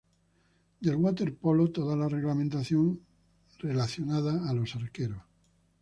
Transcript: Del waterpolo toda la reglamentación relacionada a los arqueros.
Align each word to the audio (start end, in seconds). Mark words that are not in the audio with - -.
Del 0.79 0.95
waterpolo 0.95 1.69
toda 1.69 1.95
la 1.95 2.07
reglamentación 2.09 2.99
relacionada 3.59 4.49
a 4.49 4.51
los 4.55 4.75
arqueros. 4.75 5.21